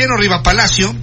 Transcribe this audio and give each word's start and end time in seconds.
Pedro 0.00 0.16
Riva 0.16 0.42
Palacio, 0.42 0.96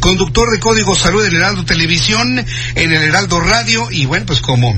conductor 0.00 0.50
de 0.50 0.58
Código 0.58 0.96
Salud 0.96 1.22
del 1.22 1.36
Heraldo 1.36 1.64
Televisión, 1.64 2.44
en 2.74 2.92
el 2.92 3.00
Heraldo 3.00 3.38
Radio, 3.38 3.86
y 3.92 4.06
bueno, 4.06 4.26
pues 4.26 4.40
como 4.40 4.76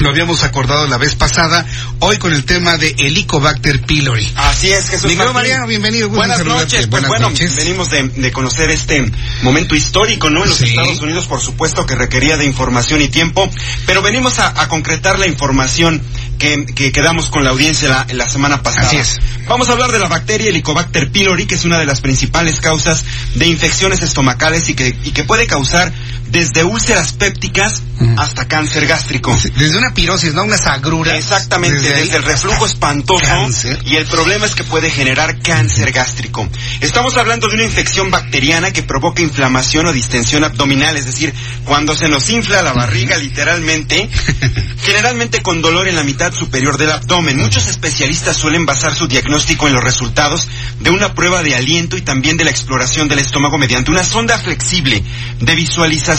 lo 0.00 0.10
habíamos 0.10 0.42
acordado 0.42 0.86
la 0.86 0.98
vez 0.98 1.14
pasada, 1.14 1.64
hoy 2.00 2.18
con 2.18 2.34
el 2.34 2.44
tema 2.44 2.76
de 2.76 2.94
Helicobacter 2.98 3.80
pylori. 3.86 4.30
Así 4.36 4.70
es, 4.70 4.90
Jesús 4.90 5.10
Miguel. 5.10 5.32
Mariano, 5.32 5.66
bienvenido. 5.66 6.10
Buenas 6.10 6.44
noches, 6.44 6.86
pues 6.88 7.08
bueno, 7.08 7.30
venimos 7.56 7.90
de, 7.90 8.02
de 8.08 8.32
conocer 8.32 8.68
este 8.70 9.10
momento 9.40 9.74
histórico, 9.74 10.28
¿no? 10.28 10.42
En 10.42 10.50
los 10.50 10.58
Sí. 10.58 10.64
Estados 10.66 11.00
Unidos, 11.00 11.24
por 11.24 11.40
supuesto, 11.40 11.86
que 11.86 11.94
requería 11.94 12.36
de 12.36 12.44
información 12.44 13.00
y 13.00 13.08
tiempo, 13.08 13.48
pero 13.86 14.02
venimos 14.02 14.38
a, 14.40 14.60
a 14.60 14.68
concretar 14.68 15.18
la 15.18 15.26
información 15.26 16.02
que, 16.38 16.66
que 16.66 16.92
quedamos 16.92 17.30
con 17.30 17.44
la 17.44 17.50
audiencia 17.50 17.88
la, 17.88 18.06
la 18.12 18.28
semana 18.28 18.62
pasada. 18.62 18.88
Así 18.88 18.96
es. 18.96 19.18
Vamos 19.46 19.68
a 19.68 19.72
hablar 19.72 19.92
de 19.92 19.98
la 19.98 20.08
bacteria 20.08 20.48
Helicobacter 20.48 21.10
pylori, 21.10 21.46
que 21.46 21.54
es 21.54 21.64
una 21.64 21.78
de 21.78 21.86
las 21.86 22.00
principales 22.00 22.60
causas 22.60 23.04
de 23.34 23.46
infecciones 23.46 24.02
estomacales 24.02 24.68
y 24.68 24.74
que, 24.74 24.96
y 25.04 25.10
que 25.12 25.24
puede 25.24 25.46
causar 25.46 25.92
desde 26.30 26.64
úlceras 26.64 27.12
pépticas 27.12 27.82
Mm. 27.98 28.18
hasta 28.18 28.48
cáncer 28.48 28.86
gástrico. 28.86 29.36
Desde 29.56 29.78
una 29.78 29.94
pirosis, 29.94 30.34
¿no? 30.34 30.42
Unas 30.42 30.66
agruras. 30.66 31.14
Exactamente, 31.16 31.80
desde, 31.80 32.16
el 32.16 32.22
reflujo 32.24 32.66
espantoso 32.66 33.24
cáncer. 33.24 33.78
y 33.84 33.96
el 33.96 34.06
problema 34.06 34.46
es 34.46 34.54
que 34.54 34.64
puede 34.64 34.90
generar 34.90 35.38
cáncer 35.40 35.92
gástrico. 35.92 36.48
Estamos 36.80 37.16
hablando 37.16 37.46
de 37.48 37.54
una 37.54 37.64
infección 37.64 38.10
bacteriana 38.10 38.72
que 38.72 38.82
provoca 38.82 39.22
inflamación 39.22 39.86
o 39.86 39.92
distensión 39.92 40.42
abdominal, 40.42 40.96
es 40.96 41.06
decir, 41.06 41.32
cuando 41.64 41.94
se 41.94 42.08
nos 42.08 42.28
infla 42.30 42.62
la 42.62 42.72
barriga 42.72 43.16
literalmente, 43.16 44.08
generalmente 44.82 45.40
con 45.40 45.62
dolor 45.62 45.86
en 45.86 45.94
la 45.94 46.02
mitad 46.02 46.32
superior 46.32 46.76
del 46.76 46.90
abdomen. 46.90 47.38
Muchos 47.38 47.68
especialistas 47.68 48.36
suelen 48.36 48.66
basar 48.66 48.94
su 48.94 49.06
diagnóstico 49.06 49.68
en 49.68 49.74
los 49.74 49.84
resultados 49.84 50.48
de 50.80 50.90
una 50.90 51.14
prueba 51.14 51.44
de 51.44 51.54
aliento 51.54 51.96
y 51.96 52.02
también 52.02 52.36
de 52.36 52.44
la 52.44 52.50
exploración 52.50 53.06
del 53.06 53.20
estómago 53.20 53.56
mediante 53.56 53.92
una 53.92 54.02
sonda 54.04 54.36
flexible 54.36 55.02
de 55.40 55.54
visualización 55.54 56.13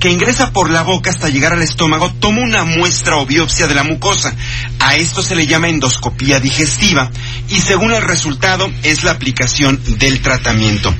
que 0.00 0.10
ingresa 0.10 0.52
por 0.52 0.70
la 0.70 0.82
boca 0.82 1.10
hasta 1.10 1.28
llegar 1.28 1.52
al 1.52 1.62
estómago, 1.62 2.12
toma 2.20 2.42
una 2.42 2.64
muestra 2.64 3.16
o 3.16 3.26
biopsia 3.26 3.66
de 3.66 3.74
la 3.74 3.84
mucosa. 3.84 4.34
A 4.78 4.94
esto 4.96 5.22
se 5.22 5.34
le 5.34 5.46
llama 5.46 5.68
endoscopía 5.68 6.40
digestiva 6.40 7.10
y 7.48 7.60
según 7.60 7.92
el 7.92 8.02
resultado 8.02 8.70
es 8.82 9.02
la 9.04 9.12
aplicación 9.12 9.80
del 9.98 10.20
tratamiento. 10.20 10.94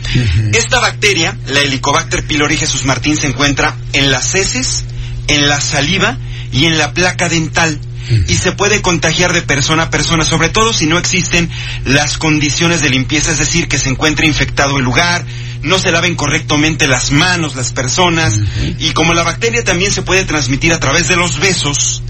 Esta 0.53 0.81
bacteria, 0.81 1.37
la 1.49 1.61
Helicobacter 1.61 2.25
pylori 2.27 2.57
Jesús 2.57 2.85
Martín, 2.85 3.17
se 3.17 3.27
encuentra 3.27 3.77
en 3.93 4.11
las 4.11 4.35
heces, 4.35 4.85
en 5.29 5.49
la 5.49 5.61
saliva 5.61 6.17
y 6.53 6.65
en 6.65 6.79
la 6.79 6.95
placa 6.95 7.29
dental 7.29 7.79
y 8.29 8.35
se 8.35 8.53
puede 8.53 8.83
contagiar 8.83 9.33
de 9.33 9.43
persona 9.43 9.85
a 9.85 9.91
persona, 9.91 10.25
sobre 10.25 10.49
todo 10.49 10.73
si 10.73 10.87
no 10.87 10.99
existen 10.99 11.51
las 11.85 12.19
condiciones 12.19 12.83
de 12.83 12.91
limpieza, 12.91 13.33
es 13.33 13.39
decir, 13.39 13.69
que 13.69 13.79
se 13.79 13.89
encuentre 13.89 14.27
infectado 14.27 14.77
el 14.77 14.85
lugar, 14.85 15.25
no 15.65 15.79
se 15.79 15.91
laven 15.91 16.15
correctamente 16.15 16.87
las 16.87 17.11
manos 17.11 17.57
las 17.57 17.73
personas 17.73 18.39
y 18.79 18.93
como 18.93 19.15
la 19.15 19.23
bacteria 19.23 19.65
también 19.65 19.93
se 19.93 20.03
puede 20.03 20.25
transmitir 20.25 20.73
a 20.73 20.81
través 20.81 21.09
de 21.09 21.17
los 21.17 21.41
besos, 21.41 22.03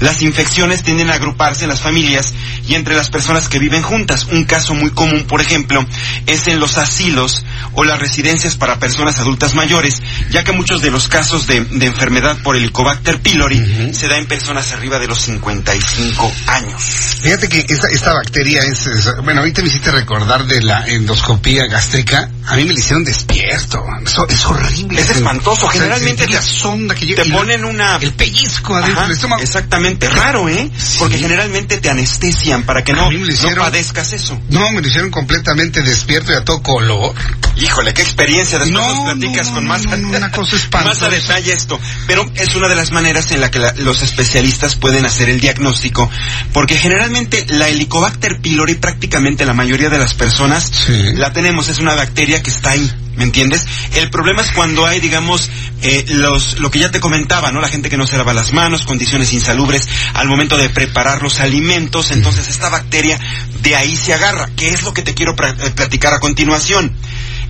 las 0.00 0.22
infecciones 0.22 0.82
tienden 0.82 1.10
a 1.10 1.14
agruparse 1.14 1.64
en 1.64 1.70
las 1.70 1.80
familias 1.80 2.32
y 2.66 2.74
entre 2.74 2.94
las 2.94 3.10
personas 3.10 3.48
que 3.48 3.58
viven 3.58 3.82
juntas. 3.82 4.26
Un 4.30 4.44
caso 4.44 4.74
muy 4.74 4.90
común, 4.90 5.24
por 5.24 5.40
ejemplo, 5.40 5.84
es 6.26 6.46
en 6.46 6.60
los 6.60 6.78
asilos 6.78 7.44
o 7.74 7.84
las 7.84 7.98
residencias 7.98 8.56
para 8.56 8.78
personas 8.78 9.18
adultas 9.18 9.54
mayores, 9.54 10.02
ya 10.30 10.44
que 10.44 10.52
muchos 10.52 10.82
de 10.82 10.90
los 10.90 11.08
casos 11.08 11.46
de, 11.46 11.60
de 11.64 11.86
enfermedad 11.86 12.36
por 12.42 12.56
Helicobacter 12.56 13.20
pylori 13.20 13.92
se 13.94 14.08
da 14.08 14.18
en 14.18 14.26
personas 14.26 14.72
arriba 14.72 14.98
de 14.98 15.06
los 15.08 15.20
55 15.22 16.32
años. 16.48 16.82
Fíjate 17.22 17.48
que 17.48 17.64
esta, 17.68 17.88
esta 17.88 18.12
bacteria 18.14 18.62
es, 18.62 18.86
es- 18.86 19.08
bueno, 19.22 19.40
ahorita 19.40 19.62
me 19.62 19.68
hiciste 19.68 19.90
recordar 19.90 20.46
de 20.46 20.60
la 20.62 20.86
endoscopía 20.86 21.66
gástrica. 21.66 22.30
A 22.46 22.56
mí 22.56 22.64
me 22.64 22.72
la 22.74 22.80
hicieron 22.80 23.04
despierto. 23.04 23.84
Eso 24.04 24.26
es 24.28 24.44
horrible. 24.46 25.00
Es 25.00 25.10
espantoso. 25.10 25.66
O 25.66 25.70
sea, 25.72 25.80
Generalmente 25.82 26.26
la 26.28 26.40
te- 26.40 26.46
sonda 26.46 26.94
que 26.94 27.14
te 27.14 27.24
ponen 27.26 27.64
una- 27.64 27.96
el 27.96 28.12
pellizco 28.12 28.74
adentro 28.74 29.02
del 29.02 29.12
estómago. 29.12 29.42
Exactamente, 29.42 30.08
raro, 30.08 30.48
¿eh? 30.48 30.70
Sí. 30.76 30.96
Porque 30.98 31.18
generalmente 31.18 31.78
te 31.78 31.88
anestesian 31.90 32.64
para 32.64 32.82
que 32.84 32.92
no, 32.92 33.10
no 33.10 33.54
padezcas 33.56 34.12
eso. 34.12 34.40
No, 34.48 34.70
me 34.72 34.80
lo 34.80 34.88
hicieron 34.88 35.10
completamente 35.10 35.82
despierto 35.82 36.32
y 36.32 36.36
a 36.36 36.44
todo 36.44 36.62
color. 36.62 37.14
Híjole, 37.56 37.92
qué 37.94 38.02
experiencia. 38.02 38.58
Después 38.58 38.72
No, 38.86 38.94
nos 39.04 39.14
platicas 39.14 39.48
no, 39.48 39.54
con 39.54 39.66
más, 39.66 39.84
no, 39.84 40.08
una 40.16 40.30
cosa 40.32 40.56
más 40.84 41.02
a 41.02 41.08
detalle 41.10 41.52
esto. 41.52 41.78
Pero 42.06 42.30
es 42.34 42.54
una 42.54 42.68
de 42.68 42.74
las 42.76 42.90
maneras 42.92 43.30
en 43.32 43.40
la 43.40 43.50
que 43.50 43.58
la- 43.58 43.72
los 43.76 44.02
especialistas 44.02 44.74
pueden 44.76 45.04
hacer 45.04 45.28
el 45.28 45.40
diagnóstico, 45.40 46.10
porque 46.52 46.76
generalmente 46.76 47.44
la 47.48 47.68
Helicobacter 47.68 48.40
pylori 48.40 48.74
prácticamente 48.76 49.44
la 49.44 49.52
mayoría 49.54 49.90
de 49.90 49.98
las 49.98 50.14
personas 50.14 50.70
Sí. 50.86 51.12
la 51.14 51.32
tenemos, 51.32 51.68
es 51.68 51.78
una 51.78 51.94
bacteria 51.94 52.42
que 52.42 52.50
está 52.50 52.70
ahí. 52.70 52.90
¿Me 53.14 53.24
entiendes? 53.24 53.66
El 53.96 54.08
problema 54.08 54.40
es 54.40 54.52
cuando 54.52 54.86
hay, 54.86 54.98
digamos, 54.98 55.50
eh, 55.82 56.02
los, 56.08 56.58
lo 56.60 56.70
que 56.70 56.78
ya 56.78 56.90
te 56.90 56.98
comentaba, 56.98 57.52
¿no? 57.52 57.60
La 57.60 57.68
gente 57.68 57.90
que 57.90 57.98
no 57.98 58.06
se 58.06 58.16
lava 58.16 58.32
las 58.32 58.54
manos, 58.54 58.84
condiciones 58.86 59.34
insalubres 59.34 59.86
al 60.14 60.28
momento 60.28 60.56
de 60.56 60.70
preparar 60.70 61.22
los 61.22 61.38
alimentos, 61.40 62.10
entonces 62.10 62.48
esta 62.48 62.70
bacteria 62.70 63.18
de 63.60 63.76
ahí 63.76 63.96
se 63.96 64.14
agarra, 64.14 64.48
que 64.56 64.70
es 64.70 64.82
lo 64.82 64.94
que 64.94 65.02
te 65.02 65.12
quiero 65.12 65.32
eh, 65.32 65.70
platicar 65.76 66.14
a 66.14 66.20
continuación. 66.20 66.96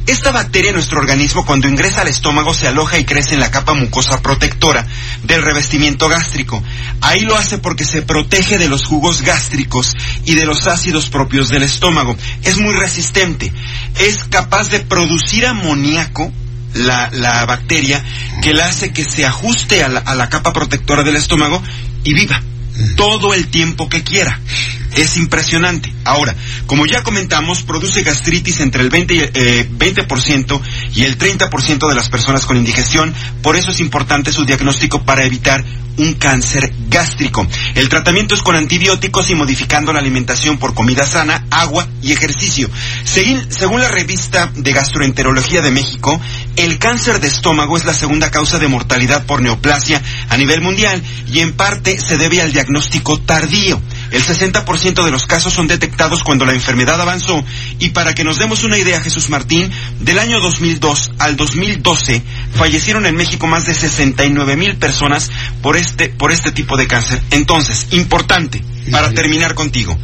Esta 0.06 0.32
bacteria 0.32 0.70
en 0.70 0.74
nuestro 0.74 0.98
organismo 0.98 1.46
cuando 1.46 1.68
ingresa 1.68 2.00
al 2.00 2.08
estómago 2.08 2.54
se 2.54 2.66
aloja 2.66 2.98
y 2.98 3.04
crece 3.04 3.34
en 3.34 3.40
la 3.40 3.52
capa 3.52 3.72
mucosa 3.74 4.20
protectora 4.20 4.86
del 5.22 5.42
revestimiento 5.42 6.08
gástrico. 6.08 6.62
Ahí 7.00 7.20
lo 7.20 7.36
hace 7.36 7.58
porque 7.58 7.84
se 7.84 8.02
protege 8.02 8.58
de 8.58 8.68
los 8.68 8.84
jugos 8.84 9.22
gástricos 9.22 9.94
y 10.24 10.34
de 10.34 10.44
los 10.44 10.66
ácidos 10.66 11.08
propios 11.08 11.48
del 11.50 11.62
estómago. 11.62 12.16
Es 12.42 12.58
muy 12.58 12.74
resistente. 12.74 13.52
Es 14.00 14.24
capaz 14.24 14.70
de 14.70 14.80
producir 14.80 15.46
amoníaco 15.46 16.32
la, 16.74 17.08
la 17.12 17.44
bacteria 17.46 18.02
que 18.42 18.54
la 18.54 18.66
hace 18.66 18.92
que 18.92 19.04
se 19.04 19.24
ajuste 19.24 19.84
a 19.84 19.88
la, 19.88 20.00
a 20.00 20.14
la 20.14 20.28
capa 20.28 20.52
protectora 20.52 21.04
del 21.04 21.16
estómago 21.16 21.62
y 22.02 22.14
viva 22.14 22.42
todo 22.96 23.34
el 23.34 23.48
tiempo 23.48 23.88
que 23.88 24.02
quiera. 24.02 24.40
Es 24.96 25.16
impresionante. 25.16 25.92
Ahora, 26.04 26.34
como 26.66 26.86
ya 26.86 27.02
comentamos, 27.02 27.62
produce 27.62 28.02
gastritis 28.02 28.60
entre 28.60 28.82
el 28.82 28.90
20, 28.90 29.14
y, 29.14 29.20
eh, 29.20 29.68
20% 29.70 30.60
y 30.94 31.04
el 31.04 31.16
30% 31.16 31.88
de 31.88 31.94
las 31.94 32.08
personas 32.08 32.44
con 32.44 32.56
indigestión. 32.56 33.14
Por 33.42 33.56
eso 33.56 33.70
es 33.70 33.80
importante 33.80 34.32
su 34.32 34.44
diagnóstico 34.44 35.02
para 35.04 35.24
evitar 35.24 35.64
un 35.96 36.14
cáncer 36.14 36.72
gástrico. 36.88 37.46
El 37.74 37.88
tratamiento 37.88 38.34
es 38.34 38.42
con 38.42 38.56
antibióticos 38.56 39.30
y 39.30 39.34
modificando 39.34 39.92
la 39.92 39.98
alimentación 40.00 40.58
por 40.58 40.74
comida 40.74 41.06
sana, 41.06 41.46
agua 41.50 41.86
y 42.02 42.12
ejercicio. 42.12 42.68
Según 43.04 43.80
la 43.80 43.88
revista 43.88 44.50
de 44.54 44.72
Gastroenterología 44.72 45.60
de 45.62 45.70
México, 45.70 46.20
el 46.56 46.78
cáncer 46.78 47.20
de 47.20 47.28
estómago 47.28 47.76
es 47.76 47.84
la 47.84 47.94
segunda 47.94 48.30
causa 48.30 48.58
de 48.58 48.68
mortalidad 48.68 49.26
por 49.26 49.42
neoplasia 49.42 50.00
a 50.28 50.36
nivel 50.36 50.60
mundial 50.60 51.02
y 51.30 51.40
en 51.40 51.54
parte 51.54 51.98
se 51.98 52.16
debe 52.16 52.40
al 52.40 52.52
diagnóstico 52.52 53.20
tardío. 53.20 53.80
El 54.12 54.22
60% 54.22 55.04
de 55.04 55.10
los 55.10 55.26
casos 55.26 55.54
son 55.54 55.66
detectados 55.66 56.22
cuando 56.22 56.44
la 56.44 56.52
enfermedad 56.52 57.00
avanzó 57.00 57.42
y 57.78 57.90
para 57.90 58.14
que 58.14 58.24
nos 58.24 58.38
demos 58.38 58.62
una 58.62 58.78
idea, 58.78 59.00
Jesús 59.00 59.30
Martín, 59.30 59.70
del 60.00 60.18
año 60.18 60.38
2002 60.40 61.12
al 61.18 61.36
2012 61.36 62.22
fallecieron 62.54 63.06
en 63.06 63.16
México 63.16 63.46
más 63.46 63.64
de 63.64 63.74
69 63.74 64.56
mil 64.56 64.76
personas 64.76 65.30
por 65.62 65.76
este, 65.76 66.10
por 66.10 66.30
este 66.30 66.52
tipo 66.52 66.76
de 66.76 66.86
cáncer. 66.86 67.22
Entonces, 67.30 67.88
importante, 67.92 68.62
para 68.90 69.12
terminar 69.12 69.54
contigo, 69.54 69.96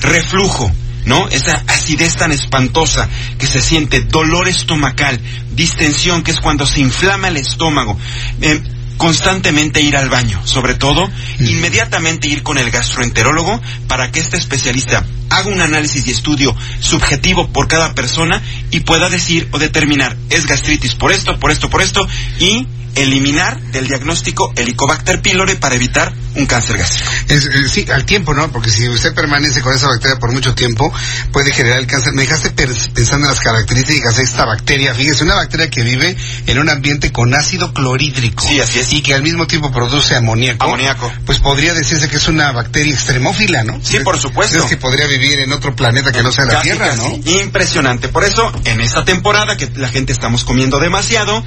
reflujo, 0.00 0.70
¿no? 1.04 1.28
Esa 1.28 1.64
acidez 1.66 2.16
tan 2.16 2.30
espantosa 2.32 3.08
que 3.38 3.46
se 3.46 3.60
siente, 3.60 4.00
dolor 4.00 4.48
estomacal, 4.48 5.20
distensión, 5.52 6.22
que 6.22 6.30
es 6.30 6.40
cuando 6.40 6.66
se 6.66 6.80
inflama 6.80 7.28
el 7.28 7.36
estómago. 7.36 7.98
eh, 8.40 8.60
constantemente 8.96 9.80
ir 9.82 9.96
al 9.96 10.08
baño, 10.08 10.40
sobre 10.44 10.74
todo, 10.74 11.08
inmediatamente 11.38 12.28
ir 12.28 12.42
con 12.42 12.58
el 12.58 12.70
gastroenterólogo 12.70 13.60
para 13.88 14.10
que 14.10 14.20
este 14.20 14.36
especialista 14.36 15.04
haga 15.30 15.48
un 15.48 15.60
análisis 15.60 16.06
y 16.06 16.10
estudio 16.10 16.54
subjetivo 16.80 17.48
por 17.48 17.68
cada 17.68 17.94
persona 17.94 18.42
y 18.70 18.80
pueda 18.80 19.08
decir 19.08 19.48
o 19.52 19.58
determinar 19.58 20.16
es 20.30 20.46
gastritis 20.46 20.94
por 20.94 21.12
esto, 21.12 21.38
por 21.38 21.50
esto, 21.50 21.68
por 21.68 21.82
esto 21.82 22.06
y 22.38 22.66
eliminar 22.96 23.60
del 23.72 23.86
diagnóstico 23.86 24.52
Helicobacter 24.56 25.20
pylori 25.20 25.54
para 25.56 25.74
evitar 25.74 26.12
un 26.34 26.46
cáncer 26.46 26.76
gástrico. 26.76 27.10
Es, 27.28 27.46
eh, 27.46 27.68
sí, 27.68 27.86
al 27.92 28.04
tiempo, 28.04 28.34
¿no? 28.34 28.50
Porque 28.50 28.70
si 28.70 28.88
usted 28.88 29.14
permanece 29.14 29.60
con 29.62 29.74
esa 29.74 29.88
bacteria 29.88 30.18
por 30.18 30.32
mucho 30.32 30.54
tiempo, 30.54 30.92
puede 31.32 31.52
generar 31.52 31.78
el 31.78 31.86
cáncer. 31.86 32.12
Me 32.12 32.22
dejaste 32.22 32.50
pensando 32.50 33.26
en 33.26 33.32
las 33.32 33.40
características 33.40 34.16
de 34.16 34.22
esta 34.22 34.44
bacteria. 34.44 34.94
Fíjese, 34.94 35.24
una 35.24 35.34
bacteria 35.34 35.70
que 35.70 35.82
vive 35.82 36.16
en 36.46 36.58
un 36.58 36.68
ambiente 36.68 37.12
con 37.12 37.34
ácido 37.34 37.72
clorhídrico. 37.72 38.46
Sí, 38.46 38.60
así 38.60 38.80
es. 38.80 38.92
Y 38.92 39.02
que 39.02 39.14
al 39.14 39.22
mismo 39.22 39.46
tiempo 39.46 39.70
produce 39.72 40.14
amoníaco. 40.14 40.66
Amoníaco. 40.66 41.10
Pues 41.24 41.38
podría 41.38 41.74
decirse 41.74 42.08
que 42.08 42.16
es 42.16 42.28
una 42.28 42.52
bacteria 42.52 42.92
extremófila, 42.92 43.64
¿no? 43.64 43.80
Sí, 43.82 44.00
por 44.00 44.18
supuesto. 44.18 44.58
Es 44.58 44.64
que 44.64 44.76
podría 44.76 45.06
vivir 45.06 45.40
en 45.40 45.52
otro 45.52 45.74
planeta 45.74 46.12
que 46.12 46.22
no 46.22 46.32
sea 46.32 46.44
la 46.44 46.54
Casi, 46.54 46.70
Tierra. 46.70 46.94
¿no? 46.96 47.18
Impresionante. 47.24 48.08
Por 48.08 48.24
eso, 48.24 48.52
en 48.64 48.80
esta 48.80 49.04
temporada 49.04 49.56
que 49.56 49.70
la 49.76 49.88
gente 49.88 50.12
estamos 50.12 50.44
comiendo 50.44 50.78
demasiado, 50.78 51.44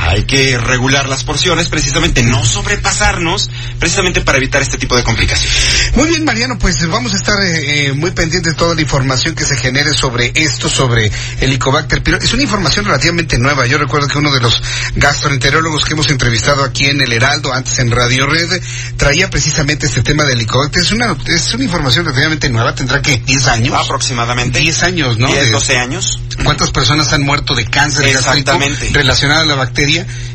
hay 0.00 0.24
que 0.24 0.56
regular 0.58 1.08
las 1.08 1.24
porciones, 1.24 1.68
precisamente 1.68 2.22
no 2.22 2.44
sobrepasarnos, 2.44 3.50
precisamente 3.80 4.20
para 4.20 4.38
evitar 4.38 4.62
este 4.62 4.78
tipo 4.78 4.96
de 4.96 5.02
complicaciones. 5.02 5.56
Muy 5.96 6.08
bien, 6.08 6.24
Mariano, 6.24 6.56
pues 6.58 6.86
vamos 6.88 7.12
a 7.14 7.16
estar 7.16 7.38
eh, 7.42 7.88
eh, 7.88 7.92
muy 7.92 8.12
pendientes 8.12 8.52
de 8.52 8.58
toda 8.58 8.74
la 8.74 8.80
información 8.80 9.34
que 9.34 9.44
se 9.44 9.56
genere 9.56 9.92
sobre 9.92 10.32
esto, 10.36 10.68
sobre 10.68 11.06
el 11.06 11.12
Helicobacter 11.40 12.02
pylori. 12.02 12.24
Es 12.24 12.32
una 12.32 12.42
información 12.44 12.84
relativamente 12.84 13.38
nueva. 13.38 13.66
Yo 13.66 13.76
recuerdo 13.78 14.06
que 14.06 14.18
uno 14.18 14.32
de 14.32 14.40
los 14.40 14.62
gastroenterólogos 14.94 15.84
que 15.84 15.94
hemos 15.94 16.08
entrevistado 16.10 16.62
aquí 16.62 16.86
en 16.86 17.00
el 17.00 17.12
Heraldo, 17.12 17.52
antes 17.52 17.78
en 17.80 17.90
Radio 17.90 18.26
Red, 18.26 18.62
traía 18.96 19.28
precisamente 19.30 19.86
este 19.86 20.02
tema 20.02 20.22
del 20.24 20.34
Helicobacter. 20.38 20.82
Es 20.82 20.92
una, 20.92 21.16
es 21.26 21.52
una 21.54 21.64
información 21.64 22.04
relativamente 22.04 22.48
nueva. 22.50 22.74
¿Tendrá 22.74 23.02
que 23.02 23.18
10 23.18 23.46
años? 23.48 23.74
Aproximadamente. 23.76 24.60
10 24.60 24.82
años, 24.84 25.18
¿no? 25.18 25.26
10, 25.26 25.46
De- 25.46 25.50
12 25.50 25.76
años. 25.76 26.20
¿Cuántas 26.44 26.70
personas 26.70 27.12
han 27.12 27.22
muerto 27.22 27.54
de 27.56 27.64
cáncer 27.64 28.06
Exactamente. 28.06 28.90
relacionado 28.92 29.42
a 29.42 29.44
la 29.46 29.54
bacteria 29.56 29.87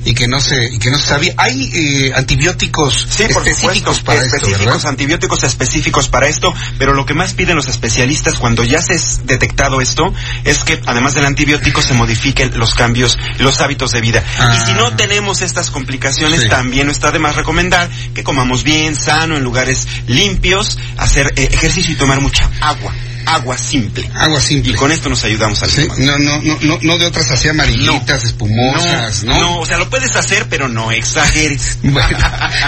y 0.05 0.13
que 0.13 0.27
no 0.27 0.39
se 0.39 0.65
y 0.71 0.79
que 0.79 0.89
no 0.89 0.97
se 0.97 1.07
sabía? 1.07 1.33
Hay 1.37 1.69
eh, 1.73 2.11
antibióticos 2.15 3.07
Sí, 3.09 3.23
por 3.31 3.47
específicos 3.47 3.97
supuesto, 3.97 4.05
para 4.05 4.21
esto, 4.23 4.87
antibióticos 4.87 5.43
específicos 5.43 6.07
para 6.09 6.27
esto, 6.27 6.53
pero 6.77 6.93
lo 6.93 7.05
que 7.05 7.13
más 7.13 7.33
piden 7.33 7.55
los 7.55 7.67
especialistas 7.67 8.39
cuando 8.39 8.63
ya 8.63 8.81
se 8.81 8.93
es 8.93 9.25
detectado 9.25 9.81
esto 9.81 10.13
es 10.43 10.59
que 10.63 10.81
además 10.85 11.13
del 11.13 11.25
antibiótico 11.25 11.81
se 11.81 11.93
modifiquen 11.93 12.57
los 12.57 12.73
cambios, 12.75 13.17
los 13.39 13.59
hábitos 13.61 13.91
de 13.91 14.01
vida. 14.01 14.23
Ah. 14.39 14.55
Y 14.55 14.65
si 14.65 14.73
no 14.73 14.95
tenemos 14.95 15.41
estas 15.41 15.69
complicaciones, 15.69 16.41
Sí. 16.43 16.49
también 16.49 16.89
está 16.89 17.11
de 17.11 17.19
más 17.19 17.35
recomendar 17.35 17.89
que 18.13 18.23
comamos 18.23 18.63
bien, 18.63 18.95
sano, 18.95 19.37
en 19.37 19.43
lugares 19.43 19.87
limpios, 20.07 20.77
hacer 20.97 21.33
eh, 21.35 21.49
ejercicio 21.51 21.93
y 21.93 21.97
tomar 21.97 22.21
mucha 22.21 22.49
agua, 22.61 22.93
agua 23.25 23.57
simple. 23.57 24.09
Agua 24.13 24.39
simple. 24.39 24.71
Y 24.71 24.75
con 24.75 24.91
esto 24.91 25.09
nos 25.09 25.23
ayudamos 25.23 25.61
al 25.63 25.69
Sí, 25.69 25.87
no, 25.97 26.17
no, 26.17 26.41
no, 26.41 26.57
no, 26.61 26.79
no 26.81 26.97
de 26.97 27.05
otras 27.05 27.31
así 27.31 27.47
amarillitas, 27.47 28.23
espumosas, 28.23 29.23
¿no? 29.23 29.37
no, 29.37 29.59
o 29.59 29.65
sea, 29.65 29.77
lo 29.77 29.89
puedes 29.89 30.15
hacer, 30.15 30.47
pero 30.49 30.67
no 30.69 30.91
exageres. 30.91 31.77
Bueno, 31.93 32.17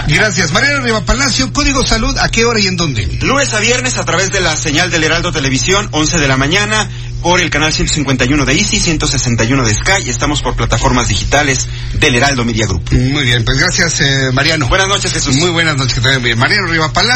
gracias. 0.06 0.52
Mariano 0.52 0.82
Riva 0.82 1.04
Palacio, 1.04 1.52
Código 1.52 1.84
Salud, 1.84 2.16
¿a 2.18 2.28
qué 2.28 2.44
hora 2.44 2.60
y 2.60 2.68
en 2.68 2.76
dónde? 2.76 3.06
Lunes 3.22 3.52
a 3.54 3.58
viernes 3.58 3.98
a 3.98 4.04
través 4.04 4.30
de 4.30 4.40
la 4.40 4.56
señal 4.56 4.90
del 4.90 5.02
Heraldo 5.02 5.32
Televisión, 5.32 5.88
11 5.90 6.18
de 6.18 6.28
la 6.28 6.36
mañana, 6.36 6.88
por 7.22 7.40
el 7.40 7.50
canal 7.50 7.72
151 7.72 8.44
de 8.44 8.52
Easy, 8.52 8.78
161 8.78 9.64
de 9.64 9.74
Sky, 9.74 10.02
y 10.06 10.10
estamos 10.10 10.42
por 10.42 10.54
plataformas 10.54 11.08
digitales 11.08 11.66
del 11.94 12.14
Heraldo 12.14 12.44
Media 12.44 12.66
Group. 12.66 12.92
Muy 12.92 13.24
bien, 13.24 13.44
pues 13.44 13.58
gracias, 13.58 14.00
eh, 14.00 14.30
Mariano. 14.32 14.68
Buenas 14.68 14.88
noches, 14.88 15.12
Jesús. 15.12 15.34
Muy 15.36 15.50
buenas 15.50 15.76
noches, 15.76 16.00
bien. 16.22 16.38
Mariano 16.38 16.68
Riva 16.68 16.92
Palacio. 16.92 17.15